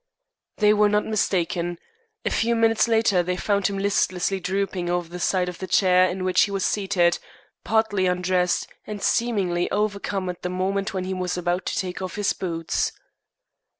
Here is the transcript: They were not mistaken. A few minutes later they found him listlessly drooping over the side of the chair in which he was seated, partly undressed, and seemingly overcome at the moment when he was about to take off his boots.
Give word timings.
They 0.57 0.73
were 0.73 0.89
not 0.89 1.05
mistaken. 1.05 1.77
A 2.25 2.31
few 2.31 2.55
minutes 2.55 2.87
later 2.87 3.21
they 3.21 3.37
found 3.37 3.67
him 3.67 3.77
listlessly 3.77 4.39
drooping 4.39 4.89
over 4.89 5.07
the 5.07 5.19
side 5.19 5.47
of 5.47 5.59
the 5.59 5.67
chair 5.67 6.09
in 6.09 6.23
which 6.23 6.41
he 6.41 6.49
was 6.49 6.65
seated, 6.65 7.19
partly 7.63 8.07
undressed, 8.07 8.65
and 8.87 8.99
seemingly 8.99 9.69
overcome 9.69 10.27
at 10.27 10.41
the 10.41 10.49
moment 10.49 10.95
when 10.95 11.03
he 11.03 11.13
was 11.13 11.37
about 11.37 11.67
to 11.67 11.77
take 11.77 12.01
off 12.01 12.15
his 12.15 12.33
boots. 12.33 12.93